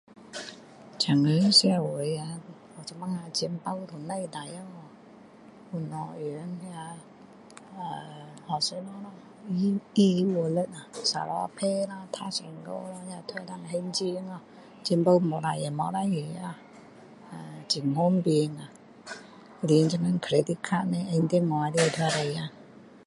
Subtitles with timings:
[0.99, 1.29] 现在
[1.59, 2.39] 社会呀
[3.33, 4.51] 钱包都不用带就
[8.61, 10.69] 是用 e wallet
[11.05, 14.25] Sarawak pay 咯 touch and go lo 那个都能还钱
[14.83, 16.23] 钱包没有带也没有事
[17.69, 18.69] 情很方便呀
[19.61, 20.91] 连现在 credit card 放
[21.21, 22.49] 在电话里面都可以呀